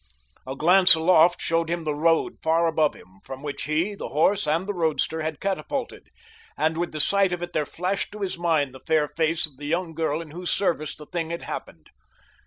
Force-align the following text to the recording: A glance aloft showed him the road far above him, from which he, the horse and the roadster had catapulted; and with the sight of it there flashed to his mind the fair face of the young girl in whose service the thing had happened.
A 0.47 0.55
glance 0.55 0.95
aloft 0.95 1.39
showed 1.43 1.69
him 1.69 1.83
the 1.83 1.93
road 1.93 2.37
far 2.41 2.65
above 2.65 2.95
him, 2.95 3.19
from 3.23 3.43
which 3.43 3.65
he, 3.65 3.93
the 3.93 4.09
horse 4.09 4.47
and 4.47 4.65
the 4.65 4.73
roadster 4.73 5.21
had 5.21 5.39
catapulted; 5.39 6.09
and 6.57 6.75
with 6.75 6.91
the 6.91 6.99
sight 6.99 7.31
of 7.31 7.43
it 7.43 7.53
there 7.53 7.67
flashed 7.67 8.11
to 8.13 8.21
his 8.21 8.35
mind 8.35 8.73
the 8.73 8.79
fair 8.79 9.07
face 9.09 9.45
of 9.45 9.57
the 9.57 9.65
young 9.67 9.93
girl 9.93 10.19
in 10.19 10.31
whose 10.31 10.49
service 10.49 10.95
the 10.95 11.05
thing 11.05 11.29
had 11.29 11.43
happened. 11.43 11.91